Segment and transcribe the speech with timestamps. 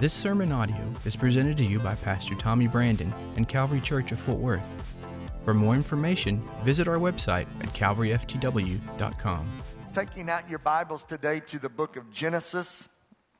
[0.00, 4.20] This sermon audio is presented to you by Pastor Tommy Brandon and Calvary Church of
[4.20, 4.62] Fort Worth.
[5.44, 9.48] For more information, visit our website at calvaryftw.com.
[9.92, 12.88] Taking out your Bibles today to the book of Genesis,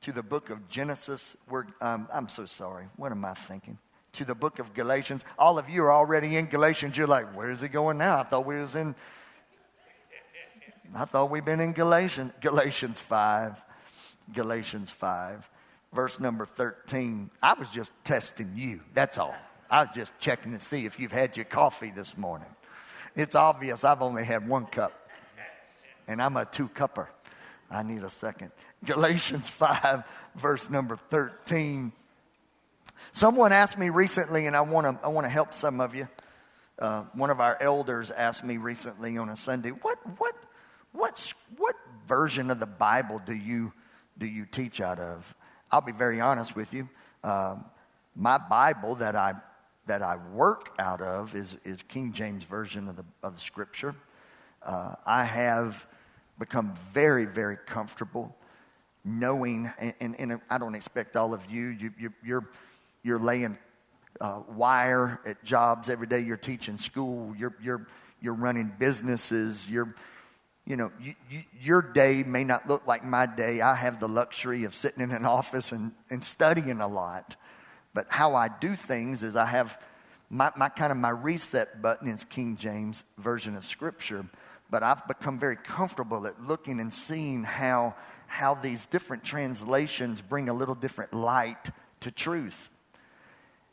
[0.01, 1.37] to the book of Genesis.
[1.49, 2.87] We're, um, I'm so sorry.
[2.97, 3.77] What am I thinking?
[4.13, 5.23] To the book of Galatians.
[5.37, 6.97] All of you are already in Galatians.
[6.97, 8.19] You're like, where's it going now?
[8.19, 8.95] I thought we was in.
[10.93, 12.33] I thought we'd been in Galatians.
[12.41, 13.63] Galatians five.
[14.33, 15.49] Galatians five
[15.93, 17.29] verse number 13.
[17.41, 19.35] I was just testing you, that's all.
[19.69, 22.49] I was just checking to see if you've had your coffee this morning.
[23.15, 24.93] It's obvious I've only had one cup,
[26.07, 27.07] and I'm a two cupper.
[27.69, 28.51] I need a second.
[28.85, 30.03] Galatians 5,
[30.35, 31.91] verse number 13.
[33.11, 36.07] Someone asked me recently, and I want to I wanna help some of you.
[36.79, 40.33] Uh, one of our elders asked me recently on a Sunday, what, what,
[40.93, 41.75] what's, what
[42.07, 43.73] version of the Bible do you,
[44.17, 45.35] do you teach out of?
[45.71, 46.89] I'll be very honest with you.
[47.23, 47.65] Um,
[48.15, 49.33] my Bible that I
[49.85, 53.95] that I work out of is, is King James version of the of the Scripture.
[54.63, 55.85] Uh, I have
[56.37, 58.35] become very very comfortable
[59.05, 61.67] knowing, and, and, and, I don't expect all of you.
[61.67, 62.49] you, you you're
[63.03, 63.57] you're laying
[64.19, 66.19] uh, wire at jobs every day.
[66.19, 67.35] You're teaching school.
[67.35, 67.87] You're you're
[68.21, 69.69] you're running businesses.
[69.69, 69.93] You're
[70.69, 73.59] you know, you, you, your day may not look like my day.
[73.59, 77.35] I have the luxury of sitting in an office and, and studying a lot.
[77.95, 79.83] But how I do things is I have
[80.29, 84.27] my, my kind of my reset button is King James version of Scripture.
[84.69, 87.95] But I've become very comfortable at looking and seeing how,
[88.27, 92.69] how these different translations bring a little different light to truth.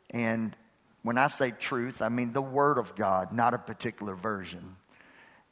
[0.09, 0.55] And
[1.03, 4.77] when I say truth, I mean the Word of God, not a particular version.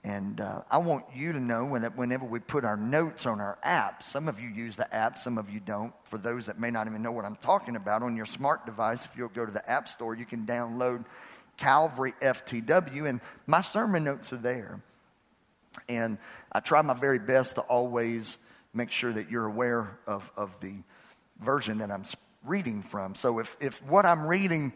[0.06, 3.58] And uh, I want you to know when, whenever we put our notes on our
[3.64, 5.94] app, some of you use the app, some of you don't.
[6.04, 9.04] For those that may not even know what I'm talking about, on your smart device,
[9.04, 11.06] if you'll go to the App Store, you can download
[11.58, 14.80] Calvary FTW, and my sermon notes are there.
[15.90, 16.20] And
[16.52, 18.38] I try my very best to always
[18.76, 20.76] make sure that you're aware of, of the
[21.40, 22.06] version that I'm
[22.44, 23.16] reading from.
[23.16, 24.74] So if, if what I'm reading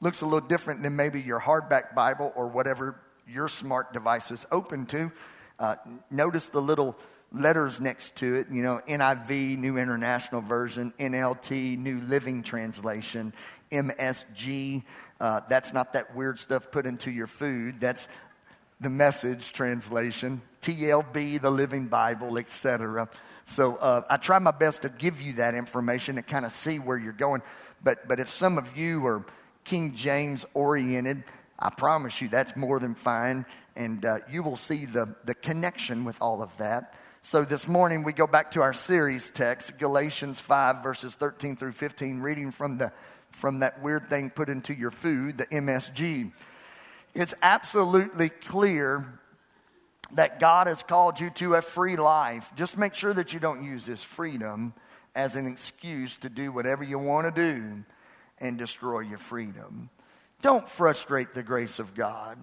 [0.00, 4.46] looks a little different than maybe your hardback Bible or whatever your smart device is
[4.50, 5.12] open to.
[5.58, 5.76] Uh,
[6.10, 6.96] notice the little
[7.30, 13.34] letters next to it, you know, NIV, New International Version, NLT, New Living Translation,
[13.70, 14.82] MSG.
[15.20, 17.80] Uh, that's not that weird stuff put into your food.
[17.80, 18.08] That's
[18.80, 23.08] the message translation, TLB, the Living Bible, etc.
[23.44, 26.78] So uh, I try my best to give you that information to kind of see
[26.78, 27.42] where you're going.
[27.82, 29.24] But, but if some of you are
[29.64, 31.24] King James oriented,
[31.58, 33.44] I promise you that's more than fine.
[33.74, 36.98] And uh, you will see the, the connection with all of that.
[37.22, 41.72] So this morning we go back to our series text, Galatians 5, verses 13 through
[41.72, 42.92] 15, reading from, the,
[43.30, 46.32] from that weird thing put into your food, the MSG.
[47.14, 49.20] It's absolutely clear
[50.12, 52.52] that God has called you to a free life.
[52.56, 54.72] Just make sure that you don't use this freedom
[55.14, 57.84] as an excuse to do whatever you want to do
[58.40, 59.90] and destroy your freedom.
[60.40, 62.38] Don't frustrate the grace of God.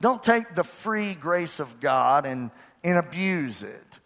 [0.00, 2.50] Don't take the free grace of God and,
[2.84, 3.98] and abuse it.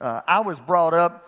[0.00, 1.24] Uh, I was brought up.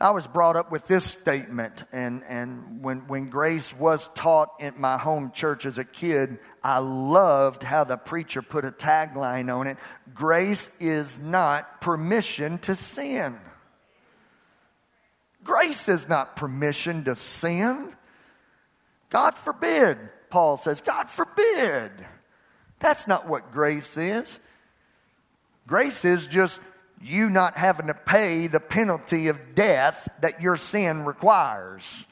[0.00, 4.74] I was brought up with this statement, and, and when, when grace was taught in
[4.76, 9.68] my home church as a kid, I loved how the preacher put a tagline on
[9.68, 9.78] it
[10.12, 13.38] Grace is not permission to sin.
[15.44, 17.94] Grace is not permission to sin.
[19.10, 19.98] God forbid.
[20.34, 21.92] Paul says, God forbid.
[22.80, 24.40] That's not what grace is.
[25.68, 26.58] Grace is just
[27.00, 32.04] you not having to pay the penalty of death that your sin requires.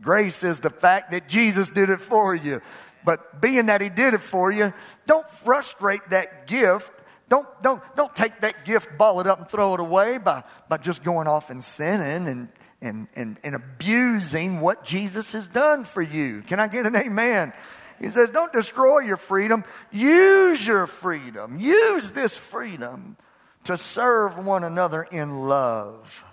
[0.00, 2.62] Grace is the fact that Jesus did it for you.
[3.04, 4.72] But being that he did it for you,
[5.08, 6.92] don't frustrate that gift.
[7.28, 10.76] Don't, don't, don't take that gift, ball it up, and throw it away by, by
[10.76, 12.48] just going off and sinning and,
[12.82, 16.42] and, and, and abusing what Jesus has done for you.
[16.42, 17.52] Can I get an amen?
[18.00, 19.64] He says, Don't destroy your freedom.
[19.90, 21.58] Use your freedom.
[21.60, 23.16] Use this freedom
[23.64, 26.24] to serve one another in love.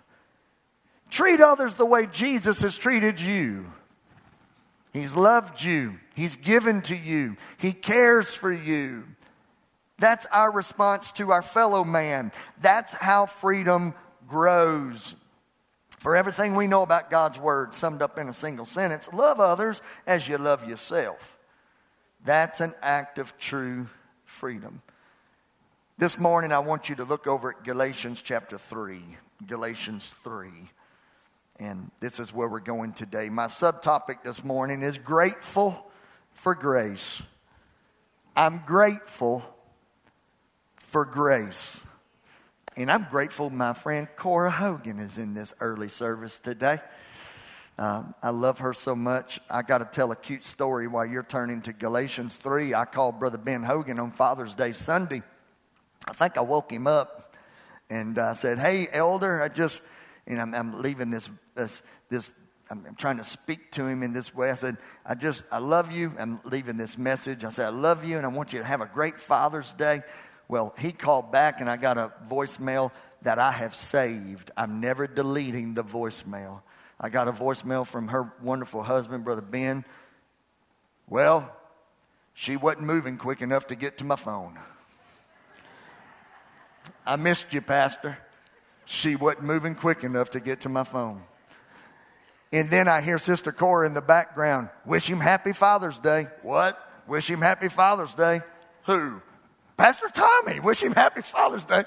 [1.09, 3.71] Treat others the way Jesus has treated you.
[4.93, 9.05] He's loved you, He's given to you, He cares for you.
[9.99, 12.31] That's our response to our fellow man.
[12.61, 13.95] That's how freedom
[14.27, 15.15] grows.
[15.97, 19.81] For everything we know about God's word, summed up in a single sentence love others
[20.05, 21.37] as you love yourself.
[22.23, 23.87] That's an act of true
[24.23, 24.81] freedom.
[25.97, 28.99] This morning, I want you to look over at Galatians chapter 3.
[29.47, 30.49] Galatians 3.
[31.59, 33.29] And this is where we're going today.
[33.29, 35.89] My subtopic this morning is grateful
[36.31, 37.23] for grace.
[38.35, 39.43] I'm grateful
[40.75, 41.81] for grace.
[42.77, 46.77] And I'm grateful my friend Cora Hogan is in this early service today.
[47.79, 49.39] Um, I love her so much.
[49.49, 52.75] I got to tell a cute story while you're turning to Galatians 3.
[52.75, 55.23] I called Brother Ben Hogan on Father's Day Sunday.
[56.07, 57.33] I think I woke him up
[57.89, 59.81] and I said, Hey, elder, I just,
[60.27, 62.31] and I'm, I'm leaving this, this, this
[62.69, 64.51] I'm, I'm trying to speak to him in this way.
[64.51, 66.13] I said, I just, I love you.
[66.19, 67.43] I'm leaving this message.
[67.43, 70.01] I said, I love you and I want you to have a great Father's Day.
[70.47, 72.91] Well, he called back and I got a voicemail
[73.21, 74.51] that I have saved.
[74.55, 76.61] I'm never deleting the voicemail.
[76.99, 79.85] I got a voicemail from her wonderful husband, Brother Ben.
[81.07, 81.51] Well,
[82.33, 84.57] she wasn't moving quick enough to get to my phone.
[87.05, 88.17] I missed you, Pastor.
[88.85, 91.23] She wasn't moving quick enough to get to my phone.
[92.51, 96.27] And then I hear Sister Cora in the background, wish him happy Father's Day.
[96.41, 96.79] What?
[97.05, 98.41] Wish him happy Father's Day.
[98.85, 99.21] Who?
[99.77, 101.83] Pastor Tommy, wish him happy Father's Day.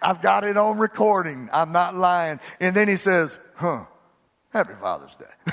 [0.00, 1.48] I've got it on recording.
[1.52, 2.38] I'm not lying.
[2.60, 3.86] And then he says, huh,
[4.56, 5.52] Happy Father's Day.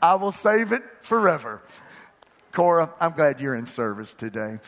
[0.00, 1.60] I will save it forever.
[2.52, 4.58] Cora, I'm glad you're in service today.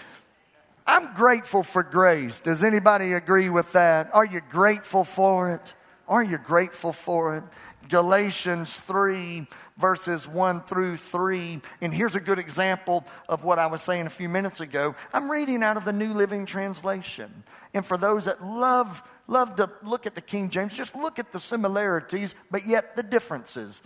[0.87, 2.41] I'm grateful for grace.
[2.41, 4.11] Does anybody agree with that?
[4.12, 5.75] Are you grateful for it?
[6.09, 7.44] Are you grateful for it?
[7.88, 11.61] Galatians 3, verses 1 through 3.
[11.81, 14.94] And here's a good example of what I was saying a few minutes ago.
[15.12, 17.44] I'm reading out of the New Living Translation.
[17.75, 21.32] And for those that love love to look at the King James, just look at
[21.32, 23.82] the similarities, but yet the differences.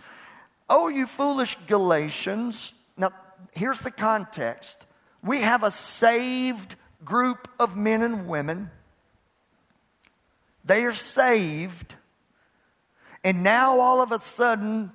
[0.69, 2.73] Oh, you foolish Galatians.
[2.97, 3.11] Now,
[3.51, 4.85] here's the context
[5.23, 8.69] we have a saved group of men and women.
[10.63, 11.95] They are saved,
[13.23, 14.91] and now all of a sudden,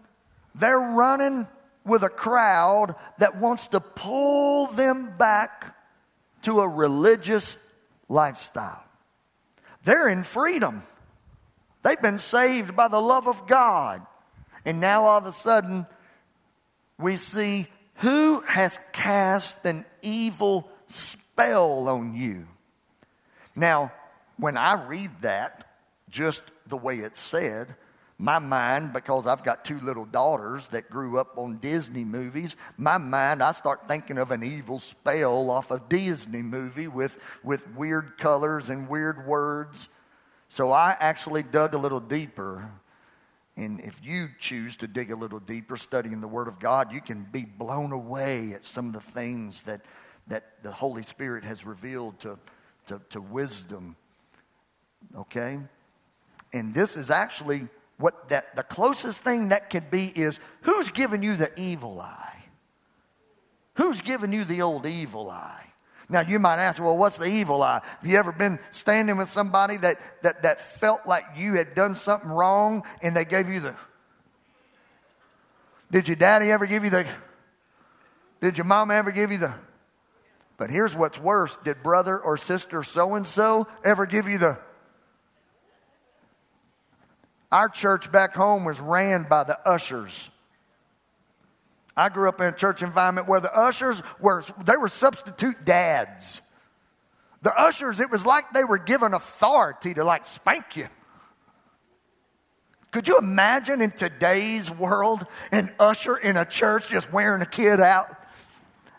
[0.58, 1.46] they're running
[1.84, 5.76] with a crowd that wants to pull them back
[6.42, 7.56] to a religious
[8.08, 8.82] lifestyle.
[9.84, 10.82] They're in freedom.
[11.82, 14.04] They've been saved by the love of God.
[14.64, 15.86] And now all of a sudden,
[16.98, 22.46] we see who has cast an evil spell on you.
[23.54, 23.92] Now,
[24.38, 25.68] when I read that,
[26.10, 27.74] just the way it's said,
[28.18, 32.96] my mind, because I've got two little daughters that grew up on Disney movies, my
[32.96, 38.16] mind, I start thinking of an evil spell off a Disney movie with, with weird
[38.16, 39.88] colors and weird words.
[40.48, 42.70] So I actually dug a little deeper.
[43.54, 47.02] And if you choose to dig a little deeper studying the Word of God, you
[47.02, 49.82] can be blown away at some of the things that,
[50.26, 52.38] that the Holy Spirit has revealed to,
[52.86, 53.96] to, to wisdom.
[55.14, 55.58] Okay?
[56.54, 61.22] And this is actually what that the closest thing that could be is who's giving
[61.22, 62.44] you the evil eye?
[63.74, 65.72] Who's giving you the old evil eye?
[66.08, 67.80] Now you might ask, well, what's the evil eye?
[68.00, 71.94] Have you ever been standing with somebody that that, that felt like you had done
[71.94, 73.76] something wrong and they gave you the
[75.90, 77.06] Did your daddy ever give you the
[78.40, 79.54] Did your mom ever give you the
[80.58, 81.56] But here's what's worse.
[81.56, 84.58] Did brother or sister so and so ever give you the
[87.52, 90.30] our church back home was ran by the ushers.
[91.96, 96.42] I grew up in a church environment where the ushers were they were substitute dads.
[97.42, 100.88] The ushers, it was like they were given authority to like spank you.
[102.90, 107.80] Could you imagine in today's world an usher in a church just wearing a kid
[107.80, 108.08] out?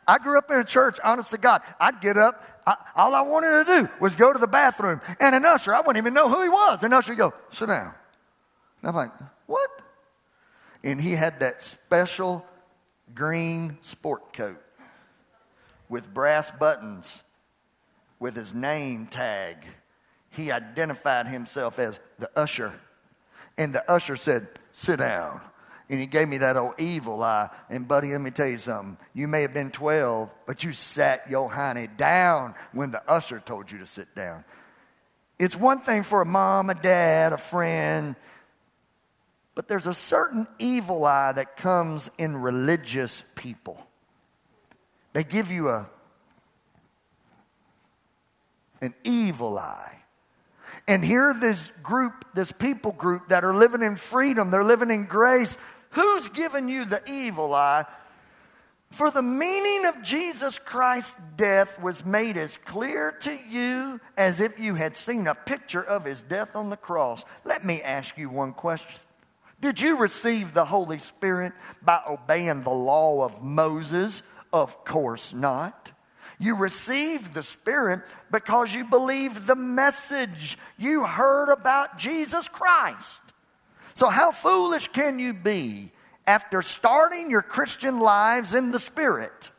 [0.07, 1.61] I grew up in a church, honest to God.
[1.79, 5.35] I'd get up, I, all I wanted to do was go to the bathroom, and
[5.35, 6.83] an usher, I wouldn't even know who he was.
[6.83, 7.93] An usher would go, sit down.
[8.81, 9.11] And I'm like,
[9.45, 9.69] what?
[10.83, 12.45] And he had that special
[13.13, 14.61] green sport coat
[15.89, 17.23] with brass buttons
[18.19, 19.57] with his name tag.
[20.29, 22.73] He identified himself as the usher.
[23.57, 25.41] And the usher said, Sit down.
[25.89, 27.49] And he gave me that old evil eye.
[27.69, 28.97] And, buddy, let me tell you something.
[29.13, 33.71] You may have been 12, but you sat your honey down when the usher told
[33.71, 34.43] you to sit down.
[35.39, 38.15] It's one thing for a mom, a dad, a friend
[39.57, 43.87] but there's a certain evil eye that comes in religious people.
[45.13, 45.89] They give you a
[48.81, 49.97] an evil eye.
[50.87, 55.05] And here this group, this people group that are living in freedom, they're living in
[55.05, 55.57] grace.
[55.89, 57.85] Who's giving you the evil eye?
[58.91, 64.59] For the meaning of Jesus Christ's death was made as clear to you as if
[64.59, 67.25] you had seen a picture of his death on the cross.
[67.43, 68.99] Let me ask you one question.
[69.59, 74.21] Did you receive the Holy Spirit by obeying the law of Moses?
[74.53, 75.91] Of course not.
[76.39, 83.21] You received the Spirit because you believed the message you heard about Jesus Christ.
[83.95, 85.91] So, how foolish can you be
[86.27, 89.49] after starting your Christian lives in the Spirit?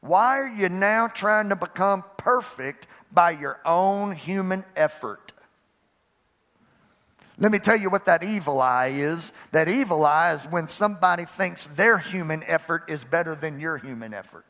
[0.00, 5.27] Why are you now trying to become perfect by your own human effort?
[7.38, 9.32] Let me tell you what that evil eye is.
[9.52, 14.12] That evil eye is when somebody thinks their human effort is better than your human
[14.12, 14.44] effort.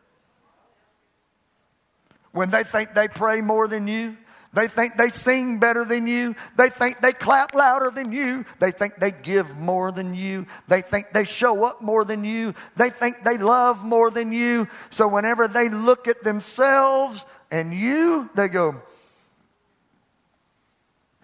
[2.33, 4.17] When they think they pray more than you,
[4.55, 6.35] they think they sing better than you.
[6.57, 8.47] They think they clap louder than you.
[8.59, 10.47] They think they give more than you.
[10.69, 12.55] They think they show up more than you.
[12.77, 14.67] They think they love more than you.
[14.89, 18.83] So whenever they look at themselves and you, they go,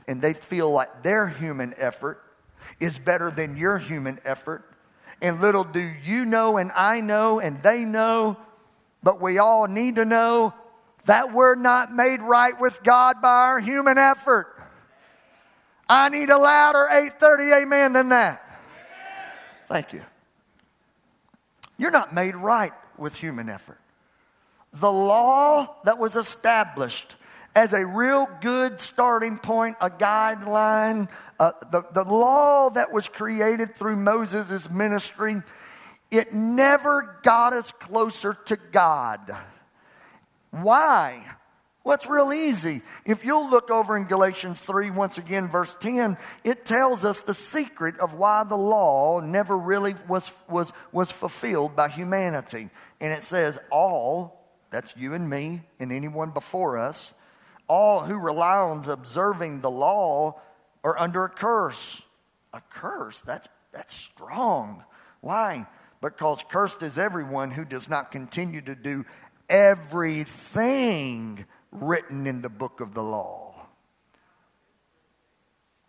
[0.07, 2.23] and they feel like their human effort
[2.81, 4.65] is better than your human effort.
[5.23, 8.37] And little do you know, and I know, and they know,
[9.03, 10.55] but we all need to know
[11.07, 14.51] that we're not made right with God by our human effort.
[15.89, 18.41] I need a louder 830 amen than that.
[19.67, 20.03] Thank you.
[21.77, 23.81] You're not made right with human effort.
[24.73, 27.17] The law that was established
[27.55, 31.09] as a real good starting point, a guideline,
[31.39, 35.43] uh, the, the law that was created through Moses' ministry,
[36.11, 39.31] it never got us closer to God.
[40.51, 41.25] Why?
[41.85, 42.81] Well, it's real easy.
[43.05, 47.35] If you'll look over in Galatians 3, once again, verse 10, it tells us the
[47.35, 52.71] secret of why the law never really was, was, was fulfilled by humanity.
[53.03, 57.13] And it says, All, that's you and me and anyone before us,
[57.67, 60.41] all who rely on observing the law
[60.83, 62.03] are under a curse.
[62.53, 63.21] A curse?
[63.21, 64.85] That's, that's strong.
[65.21, 65.67] Why?
[66.01, 69.05] Because cursed is everyone who does not continue to do
[69.49, 73.55] everything written in the book of the law.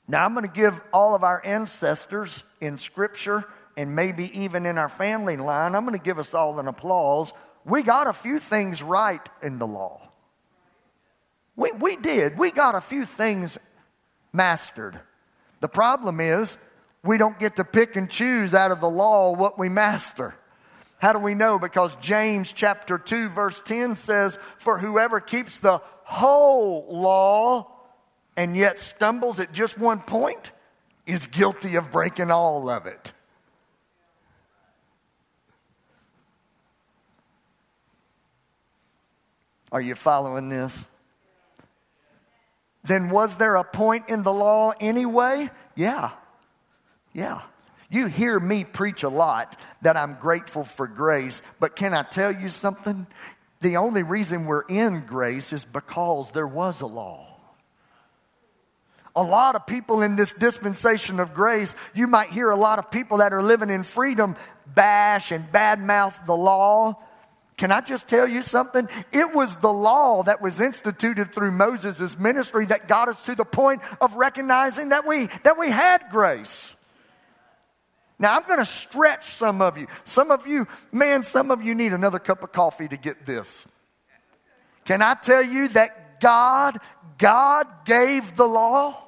[0.07, 3.45] Now, I'm going to give all of our ancestors in Scripture
[3.77, 7.33] and maybe even in our family line, I'm going to give us all an applause.
[7.65, 10.04] We got a few things right in the law.
[11.55, 12.37] We, we did.
[12.37, 13.57] We got a few things
[14.33, 14.99] mastered.
[15.61, 16.57] The problem is,
[17.03, 20.35] we don't get to pick and choose out of the law what we master.
[20.97, 21.59] How do we know?
[21.59, 27.71] Because James chapter 2 verse 10 says, "For whoever keeps the whole law
[28.35, 30.51] and yet stumbles at just one point
[31.05, 33.13] is guilty of breaking all of it."
[39.71, 40.85] Are you following this?
[42.85, 45.49] Then was there a point in the law anyway?
[45.75, 46.11] Yeah.
[47.13, 47.41] Yeah.
[47.89, 52.31] You hear me preach a lot that I'm grateful for grace, but can I tell
[52.31, 53.07] you something?
[53.61, 57.25] The only reason we're in grace is because there was a law.
[59.15, 62.91] A lot of people in this dispensation of grace, you might hear a lot of
[62.91, 64.35] people that are living in freedom
[64.67, 67.01] bash and badmouth the law.
[67.57, 68.89] Can I just tell you something?
[69.13, 73.45] It was the law that was instituted through Moses' ministry that got us to the
[73.45, 76.75] point of recognizing that we, that we had grace.
[78.19, 79.87] Now, I'm going to stretch some of you.
[80.03, 83.67] Some of you, man, some of you need another cup of coffee to get this.
[84.83, 86.77] Can I tell you that God,
[87.17, 89.01] God gave the law?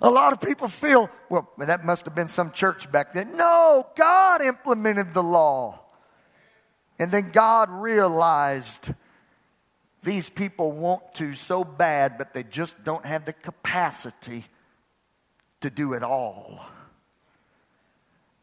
[0.00, 3.36] A lot of people feel, well, that must have been some church back then.
[3.36, 5.81] No, God implemented the law.
[6.98, 8.92] And then God realized
[10.02, 14.44] these people want to so bad, but they just don't have the capacity
[15.60, 16.66] to do it all.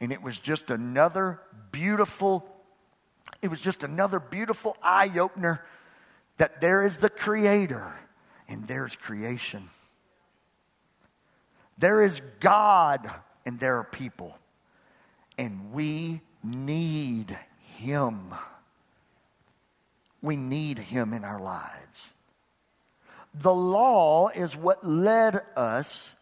[0.02, 1.42] And it was just another
[1.72, 2.50] beautiful,
[3.42, 5.66] it was just another beautiful eye opener
[6.38, 7.94] that there is the Creator
[8.48, 9.70] and there's creation.
[11.78, 13.10] There is God
[13.46, 14.38] and there are people.
[15.38, 17.38] And we need
[17.80, 18.34] Him.
[20.22, 22.14] We need Him in our lives.
[23.34, 26.16] The law is what led us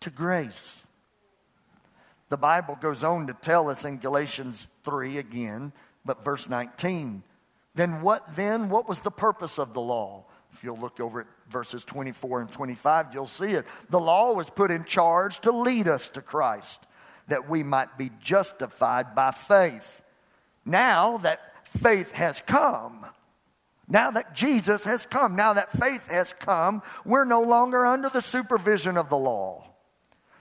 [0.00, 0.86] to grace.
[2.28, 5.72] The Bible goes on to tell us in Galatians 3 again,
[6.04, 7.24] but verse 19.
[7.74, 8.68] Then what then?
[8.68, 10.24] What was the purpose of the law?
[10.52, 13.64] If you'll look over at verses 24 and 25, you'll see it.
[13.90, 16.84] The law was put in charge to lead us to Christ,
[17.28, 20.01] that we might be justified by faith.
[20.64, 23.06] Now that faith has come,
[23.88, 28.20] now that Jesus has come, now that faith has come, we're no longer under the
[28.20, 29.64] supervision of the law.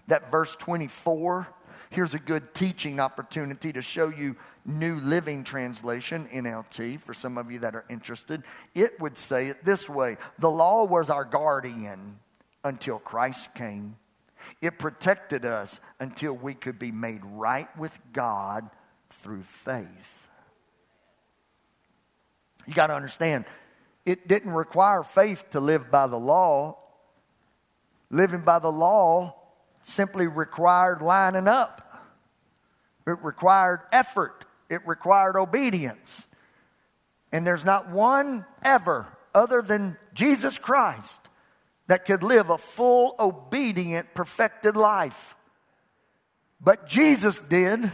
[0.08, 1.48] That verse 24,
[1.90, 4.36] here's a good teaching opportunity to show you
[4.66, 8.44] New Living Translation, NLT, for some of you that are interested.
[8.76, 12.20] It would say it this way The law was our guardian
[12.64, 13.96] until Christ came.
[14.62, 18.70] It protected us until we could be made right with God
[19.22, 20.28] through faith.
[22.68, 23.46] You got to understand,
[24.06, 26.78] it didn't require faith to live by the law.
[28.10, 29.36] Living by the law
[29.84, 32.10] simply required lining up,
[33.08, 36.26] it required effort, it required obedience.
[37.32, 41.30] And there's not one ever other than Jesus Christ
[41.88, 45.36] that could live a full, obedient, perfected life.
[46.60, 47.92] But Jesus did.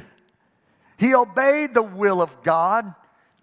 [0.97, 2.93] He obeyed the will of God.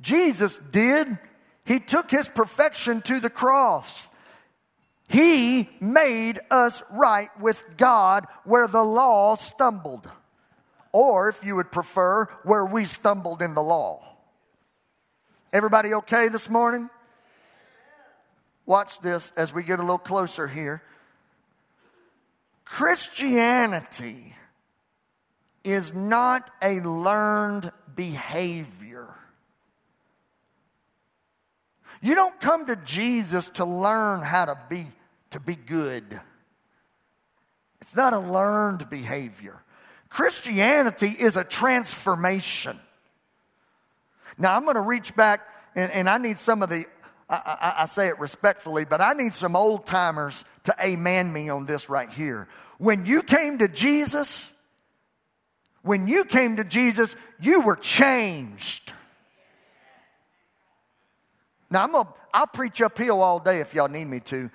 [0.01, 1.19] Jesus did.
[1.65, 4.09] He took his perfection to the cross.
[5.09, 10.09] He made us right with God where the law stumbled.
[10.93, 14.17] Or, if you would prefer, where we stumbled in the law.
[15.53, 16.89] Everybody okay this morning?
[18.67, 20.83] Watch this as we get a little closer here.
[22.65, 24.35] Christianity
[25.65, 29.15] is not a learned behavior.
[32.03, 34.89] You don't come to Jesus to learn how to be
[35.31, 36.05] to be good.
[37.81, 39.63] It's not a learned behavior.
[40.09, 42.79] Christianity is a transformation.
[44.39, 45.41] Now I'm going to reach back
[45.75, 46.85] and, and I need some of the
[47.29, 51.49] I, I, I, say it respectfully, but I need some old timers to amen me
[51.49, 52.49] on this right here.
[52.79, 54.53] When you came to Jesus,
[55.85, 58.93] when you came to Jesus, you were changed.
[61.71, 64.51] Now, I'm gonna, I'll preach uphill all day if y'all need me to,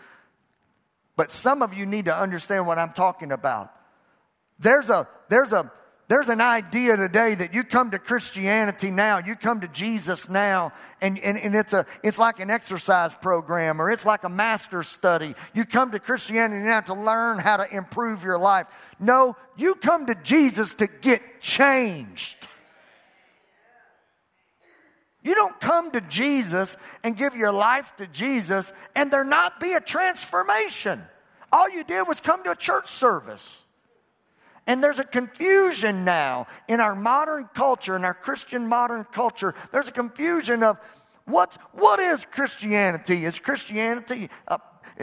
[1.16, 3.72] but some of you need to understand what I'm talking about.
[4.60, 5.72] There's a, there's a,
[6.08, 10.74] there's an idea today that you come to Christianity now, you come to Jesus now,
[11.00, 14.82] and, and, and it's, a, it's like an exercise program or it's like a master
[14.82, 15.36] study.
[15.54, 18.66] You come to Christianity now to learn how to improve your life.
[19.00, 22.48] No, you come to Jesus to get changed.
[25.22, 29.74] You don't come to Jesus and give your life to Jesus and there not be
[29.74, 31.02] a transformation.
[31.52, 33.64] All you did was come to a church service.
[34.68, 39.56] And there's a confusion now in our modern culture, in our Christian modern culture.
[39.72, 40.80] There's a confusion of
[41.26, 43.26] what's, what is Christianity?
[43.26, 44.60] Is Christianity, uh,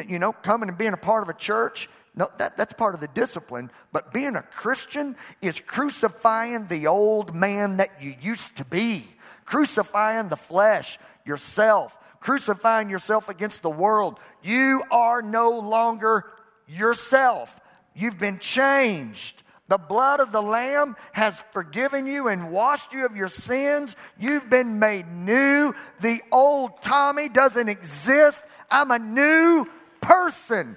[0.06, 1.88] you know, coming and being a part of a church?
[2.16, 3.70] No, that, that's part of the discipline.
[3.92, 9.06] But being a Christian is crucifying the old man that you used to be,
[9.44, 14.18] crucifying the flesh, yourself, crucifying yourself against the world.
[14.42, 16.24] You are no longer
[16.66, 17.60] yourself.
[17.94, 19.42] You've been changed.
[19.68, 23.96] The blood of the Lamb has forgiven you and washed you of your sins.
[24.18, 25.74] You've been made new.
[26.00, 28.42] The old Tommy doesn't exist.
[28.70, 29.66] I'm a new
[30.00, 30.76] person.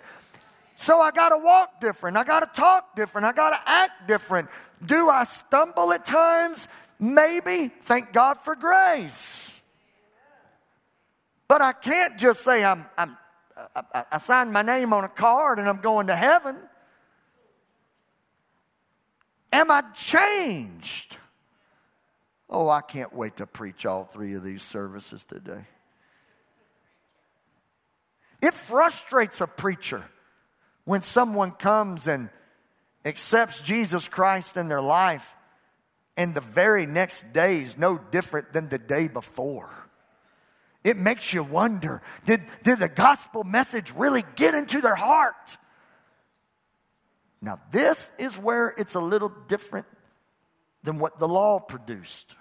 [0.80, 2.16] So I got to walk different.
[2.16, 3.28] I got to talk different.
[3.28, 4.48] I got to act different.
[4.86, 6.70] Do I stumble at times?
[6.98, 7.70] Maybe.
[7.82, 9.60] Thank God for grace.
[11.50, 13.18] But I can't just say I'm, I'm
[13.76, 16.56] I, I signed my name on a card and I'm going to heaven.
[19.52, 21.18] Am I changed?
[22.50, 25.66] Oh, I can't wait to preach all three of these services today.
[28.42, 30.06] It frustrates a preacher
[30.86, 32.30] when someone comes and
[33.06, 35.36] accepts Jesus Christ in their life,
[36.18, 39.70] and the very next day is no different than the day before.
[40.84, 45.58] It makes you wonder did, did the gospel message really get into their heart?
[47.42, 49.86] Now, this is where it's a little different
[50.84, 52.36] than what the law produced.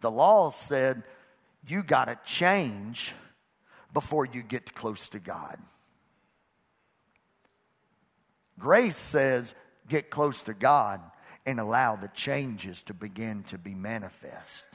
[0.00, 1.02] The law said
[1.66, 3.12] you got to change
[3.92, 5.58] before you get close to God.
[8.58, 9.54] Grace says
[9.88, 11.00] get close to God
[11.44, 14.66] and allow the changes to begin to be manifest.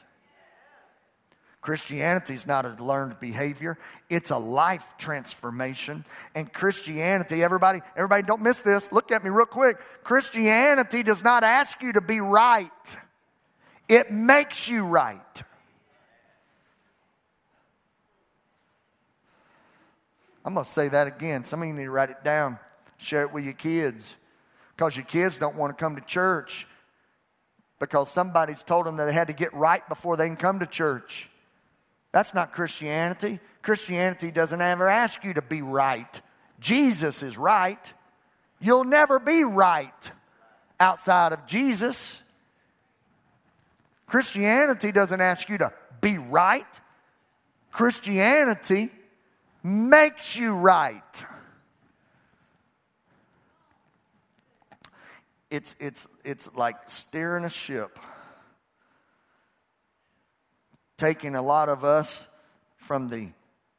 [1.61, 3.77] Christianity is not a learned behavior,
[4.09, 6.05] it's a life transformation.
[6.33, 8.91] And Christianity, everybody, everybody don't miss this.
[8.91, 9.77] Look at me real quick.
[10.03, 12.97] Christianity does not ask you to be right.
[13.89, 15.43] It makes you right.
[20.45, 21.43] I'm going to say that again.
[21.43, 22.59] Some of you need to write it down,
[22.97, 24.15] share it with your kids.
[24.75, 26.67] Because your kids don't want to come to church
[27.79, 30.65] because somebody's told them that they had to get right before they can come to
[30.65, 31.29] church.
[32.11, 33.39] That's not Christianity.
[33.61, 36.21] Christianity doesn't ever ask you to be right.
[36.59, 37.93] Jesus is right.
[38.59, 40.11] You'll never be right
[40.79, 42.21] outside of Jesus.
[44.07, 46.65] Christianity doesn't ask you to be right.
[47.71, 48.89] Christianity
[49.61, 51.25] makes you right.
[55.49, 57.99] It's, it's, it's like steering a ship,
[60.97, 62.27] taking a lot of us
[62.75, 63.29] from the,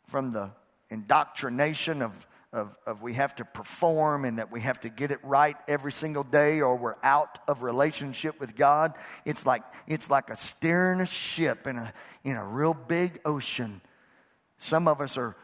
[0.06, 0.50] from the
[0.90, 5.18] indoctrination of, of, of we have to perform and that we have to get it
[5.22, 8.94] right every single day or we're out of relationship with God.
[9.26, 11.92] It's like, it's like a steering a ship in a,
[12.24, 13.82] in a real big ocean.
[14.58, 15.36] Some of us are,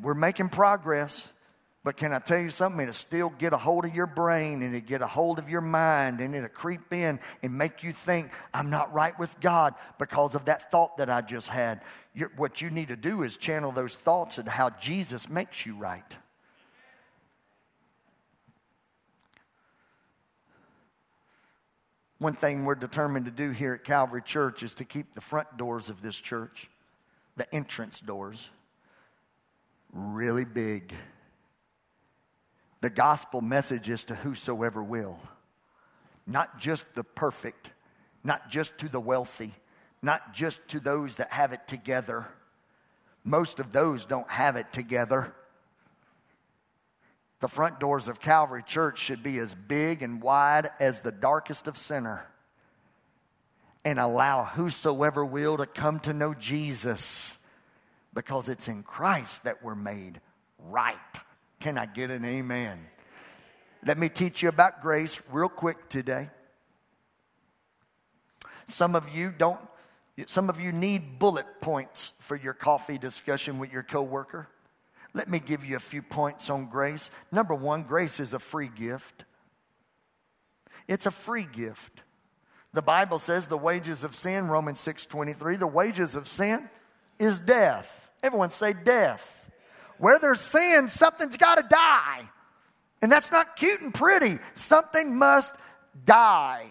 [0.00, 1.28] we're making progress.
[1.84, 2.80] But can I tell you something?
[2.80, 5.60] It'll still get a hold of your brain and it'll get a hold of your
[5.60, 10.34] mind and it'll creep in and make you think, I'm not right with God because
[10.34, 11.82] of that thought that I just had.
[12.14, 15.76] You're, what you need to do is channel those thoughts and how Jesus makes you
[15.76, 16.16] right.
[22.18, 25.58] One thing we're determined to do here at Calvary Church is to keep the front
[25.58, 26.70] doors of this church,
[27.36, 28.48] the entrance doors,
[29.92, 30.94] really big.
[32.84, 35.18] The gospel message is to whosoever will,
[36.26, 37.70] not just the perfect,
[38.22, 39.54] not just to the wealthy,
[40.02, 42.26] not just to those that have it together.
[43.24, 45.34] Most of those don't have it together.
[47.40, 51.66] The front doors of Calvary Church should be as big and wide as the darkest
[51.66, 52.26] of sinner
[53.82, 57.38] and allow whosoever will to come to know Jesus
[58.12, 60.20] because it's in Christ that we're made
[60.58, 60.98] right.
[61.64, 62.78] Can I get an amen?
[63.86, 66.28] Let me teach you about grace real quick today.
[68.66, 69.58] Some of you don't
[70.26, 74.48] some of you need bullet points for your coffee discussion with your coworker.
[75.14, 77.10] Let me give you a few points on grace.
[77.32, 79.24] Number 1, grace is a free gift.
[80.86, 82.02] It's a free gift.
[82.74, 86.68] The Bible says the wages of sin, Romans 6:23, the wages of sin
[87.18, 88.10] is death.
[88.22, 89.43] Everyone say death.
[89.98, 92.28] Where there's sin, something's got to die.
[93.02, 94.38] And that's not cute and pretty.
[94.54, 95.54] Something must
[96.04, 96.66] die.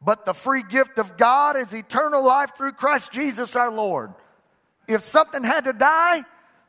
[0.00, 4.14] But the free gift of God is eternal life through Christ Jesus our Lord.
[4.86, 6.22] If something had to die,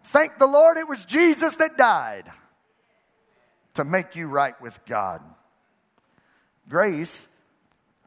[0.05, 2.25] thank the Lord it was Jesus that died
[3.75, 5.21] to make you right with God.
[6.67, 7.27] Grace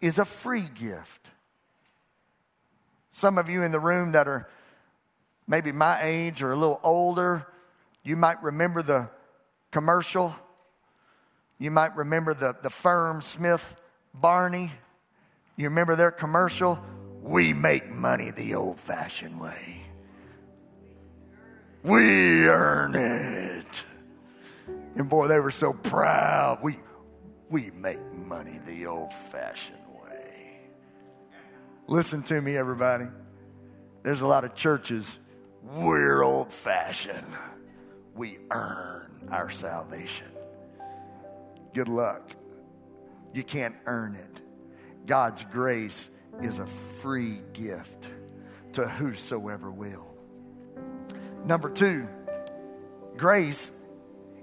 [0.00, 1.30] is a free gift.
[3.10, 4.48] Some of you in the room that are
[5.50, 7.44] maybe my age or a little older,
[8.04, 9.10] you might remember the
[9.72, 10.32] commercial.
[11.58, 13.78] You might remember the, the firm Smith
[14.14, 14.70] Barney.
[15.56, 16.78] You remember their commercial?
[17.20, 19.82] We make money the old fashioned way.
[21.82, 23.82] We earn it.
[24.94, 26.60] And boy, they were so proud.
[26.62, 26.76] We,
[27.50, 30.60] we make money the old fashioned way.
[31.88, 33.06] Listen to me, everybody.
[34.04, 35.18] There's a lot of churches
[35.62, 37.34] we're old fashioned.
[38.14, 40.30] We earn our salvation.
[41.74, 42.32] Good luck.
[43.32, 44.40] You can't earn it.
[45.06, 46.08] God's grace
[46.42, 48.08] is a free gift
[48.72, 50.06] to whosoever will.
[51.44, 52.08] Number two,
[53.16, 53.70] grace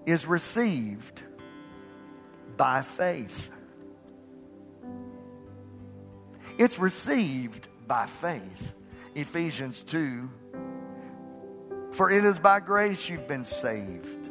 [0.06, 1.23] is received
[2.56, 3.51] by faith.
[6.58, 8.75] It's received by faith.
[9.15, 10.30] Ephesians 2
[11.97, 14.29] for it is by grace you've been saved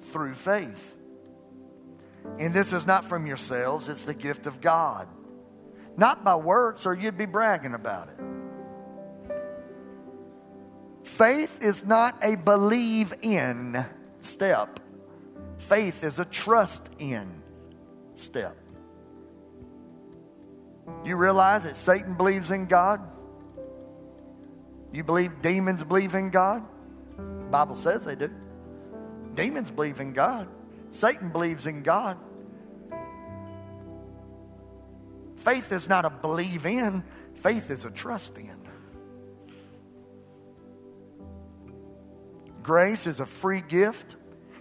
[0.00, 0.96] through faith.
[2.38, 5.06] And this is not from yourselves, it's the gift of God.
[5.98, 8.18] Not by works, or you'd be bragging about it.
[11.02, 13.84] Faith is not a believe in
[14.20, 14.80] step,
[15.58, 17.42] faith is a trust in
[18.14, 18.56] step.
[21.04, 23.00] You realize that Satan believes in God?
[24.92, 26.64] You believe demons believe in God?
[27.16, 28.30] The Bible says they do.
[29.34, 30.48] Demons believe in God.
[30.90, 32.18] Satan believes in God.
[35.36, 37.02] Faith is not a believe in,
[37.34, 38.58] faith is a trust in.
[42.62, 44.16] Grace is a free gift.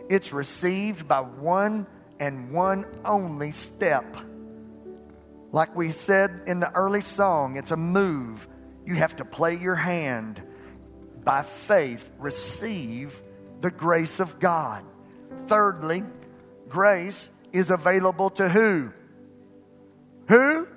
[0.09, 1.85] It's received by one
[2.19, 4.05] and one only step.
[5.51, 8.47] Like we said in the early song, it's a move
[8.89, 10.41] you have to play your hand
[11.23, 13.21] by faith, receive
[13.61, 14.83] the grace of God.
[15.45, 16.01] Thirdly,
[16.67, 18.91] grace is available to who?
[20.29, 20.67] Who?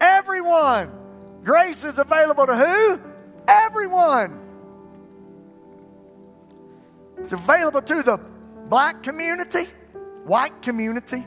[0.00, 0.90] Everyone.
[1.44, 3.00] Grace is available to who?
[3.46, 4.40] Everyone.
[7.18, 8.18] It's available to the
[8.70, 9.64] black community,
[10.24, 11.26] white community.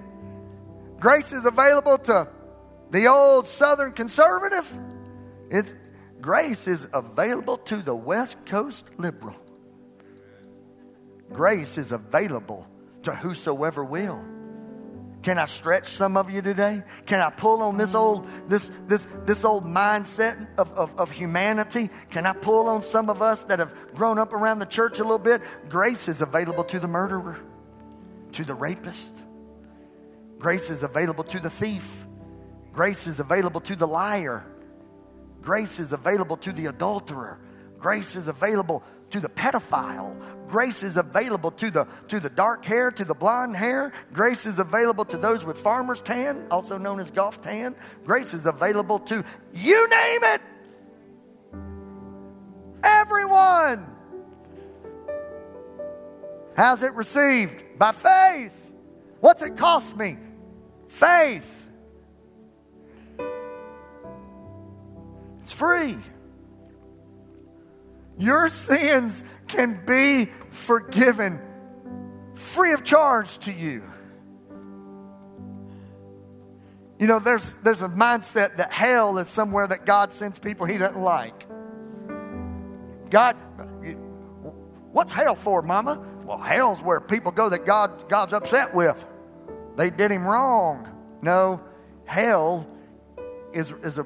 [0.99, 2.27] Grace is available to
[2.89, 4.71] the old Southern conservative.
[5.51, 5.75] It's,
[6.21, 9.35] grace is available to the West Coast liberal.
[11.33, 12.67] Grace is available
[13.03, 14.23] to whosoever will.
[15.23, 16.83] Can I stretch some of you today?
[17.05, 21.89] Can I pull on this old this this this old mindset of, of, of, humanity?
[22.09, 25.03] Can I pull on some of us that have grown up around the church a
[25.03, 25.41] little bit?
[25.69, 27.39] Grace is available to the murderer,
[28.31, 29.23] to the rapist.
[30.39, 32.05] Grace is available to the thief.
[32.73, 34.43] Grace is available to the liar.
[35.41, 37.39] Grace is available to the adulterer.
[37.79, 40.15] Grace is available to the pedophile.
[40.47, 43.91] Grace is available to the, to the dark hair, to the blonde hair.
[44.13, 47.75] Grace is available to those with farmer's tan, also known as golf tan.
[48.03, 49.23] Grace is available to
[49.53, 50.41] you name it.
[52.83, 53.87] Everyone.
[56.55, 57.63] How's it received?
[57.77, 58.73] By faith.
[59.19, 60.17] What's it cost me?
[60.87, 61.60] Faith.
[65.51, 65.97] It's free.
[68.17, 71.41] Your sins can be forgiven
[72.35, 73.83] free of charge to you.
[76.99, 80.77] You know, there's, there's a mindset that hell is somewhere that God sends people he
[80.77, 81.45] doesn't like.
[83.09, 83.35] God,
[84.93, 86.01] what's hell for, mama?
[86.23, 89.05] Well, hell's where people go that God, God's upset with.
[89.75, 90.87] They did him wrong.
[91.21, 91.61] No,
[92.05, 92.65] hell
[93.53, 94.05] is, is, a,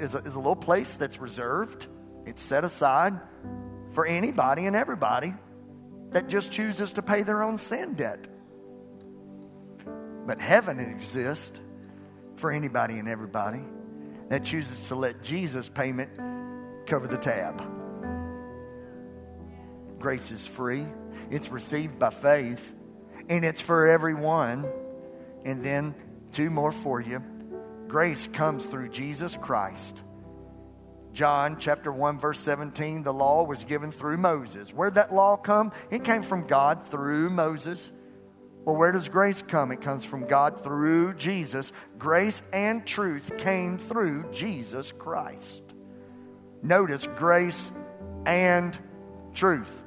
[0.00, 1.86] is, a, is a little place that's reserved,
[2.24, 3.14] it's set aside
[3.92, 5.34] for anybody and everybody
[6.10, 8.26] that just chooses to pay their own sin debt.
[10.26, 11.60] But heaven exists
[12.36, 13.62] for anybody and everybody
[14.28, 16.10] that chooses to let Jesus' payment
[16.86, 17.62] cover the tab.
[19.98, 20.86] Grace is free,
[21.30, 22.74] it's received by faith,
[23.28, 24.66] and it's for everyone.
[25.44, 25.94] And then,
[26.32, 27.22] two more for you.
[27.88, 30.02] Grace comes through Jesus Christ
[31.16, 34.68] John chapter 1 verse 17, the law was given through Moses.
[34.68, 35.72] Where'd that law come?
[35.90, 37.90] It came from God through Moses.
[38.66, 39.72] Well, where does grace come?
[39.72, 41.72] It comes from God through Jesus.
[41.96, 45.62] Grace and truth came through Jesus Christ.
[46.62, 47.70] Notice grace
[48.26, 48.78] and
[49.32, 49.86] truth.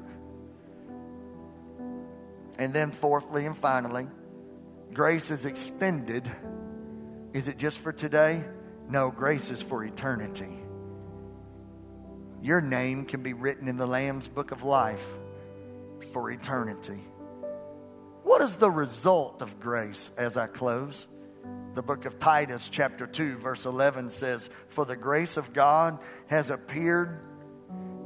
[2.57, 4.07] And then, fourthly and finally,
[4.95, 6.27] grace is extended.
[7.33, 8.43] Is it just for today?
[8.89, 10.59] No, grace is for eternity
[12.41, 15.05] your name can be written in the Lamb's book of life
[16.13, 17.03] for eternity.
[18.23, 21.07] What is the result of grace as I close?
[21.75, 26.49] The book of Titus, chapter 2, verse 11 says, For the grace of God has
[26.49, 27.19] appeared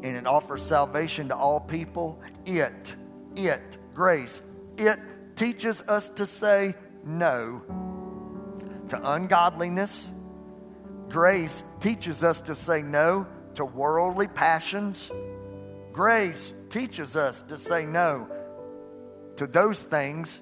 [0.04, 2.22] and it offers salvation to all people.
[2.46, 2.96] It,
[3.36, 4.42] it, grace,
[4.78, 4.98] it
[5.36, 7.62] teaches us to say no
[8.94, 10.12] to ungodliness.
[11.10, 13.26] Grace teaches us to say no
[13.56, 15.12] to worldly passions.
[15.92, 18.28] Grace teaches us to say no
[19.38, 20.40] to those things,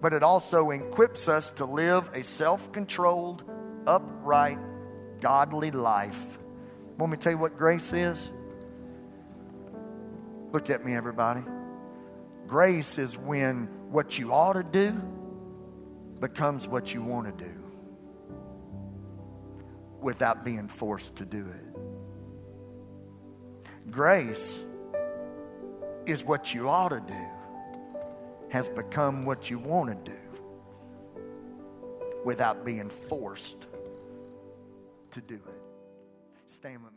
[0.00, 3.44] but it also equips us to live a self controlled,
[3.86, 4.58] upright,
[5.20, 6.38] godly life.
[6.96, 8.30] Want me to tell you what grace is?
[10.50, 11.42] Look at me, everybody.
[12.46, 14.92] Grace is when what you ought to do
[16.20, 17.61] becomes what you want to do
[20.02, 21.74] without being forced to do it.
[23.90, 24.58] Grace
[26.06, 27.26] is what you ought to do,
[28.50, 30.18] has become what you want to do
[32.24, 33.66] without being forced
[35.10, 35.62] to do it.
[36.46, 36.91] Stand with.